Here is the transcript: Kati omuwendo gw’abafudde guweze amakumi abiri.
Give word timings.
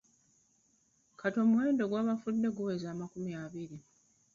Kati 1.19 1.37
omuwendo 1.43 1.83
gw’abafudde 1.91 2.47
guweze 2.55 2.85
amakumi 2.93 3.31
abiri. 3.43 3.77